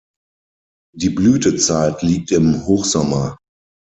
[0.95, 3.37] Die Blütezeit liegt im Hochsommer.